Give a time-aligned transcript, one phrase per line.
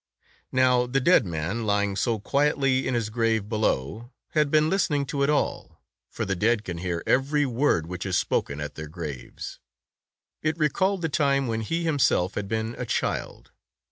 [0.51, 5.21] Now the dead man, lying so quietly in his grave below, had been listening to
[5.21, 9.59] it all; for the dead can hear every word which is spoken at their graves.
[10.41, 13.51] It recalled the time when he himself had been a child.